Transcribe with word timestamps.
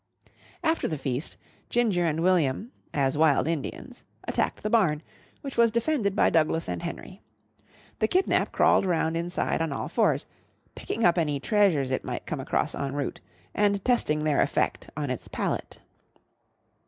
After 0.63 0.87
the 0.87 0.97
"feast," 0.97 1.37
Ginger 1.69 2.07
and 2.07 2.21
William, 2.23 2.71
as 2.91 3.19
Wild 3.19 3.47
Indians, 3.47 4.03
attacked 4.27 4.63
the 4.63 4.69
barn, 4.71 5.03
which 5.41 5.57
was 5.59 5.69
defended 5.69 6.15
by 6.15 6.31
Douglas 6.31 6.67
and 6.67 6.81
Henry. 6.81 7.21
The 7.99 8.07
"kidnap" 8.07 8.51
crawled 8.51 8.83
round 8.87 9.15
inside 9.15 9.61
on 9.61 9.71
all 9.71 9.89
fours, 9.89 10.25
picking 10.73 11.03
up 11.05 11.19
any 11.19 11.39
treasures 11.39 11.91
it 11.91 12.03
might 12.03 12.25
come 12.25 12.39
across 12.39 12.73
en 12.73 12.95
route 12.95 13.21
and 13.53 13.85
testing 13.85 14.23
their 14.23 14.41
effect 14.41 14.89
on 14.97 15.11
its 15.11 15.27
palate. 15.27 15.77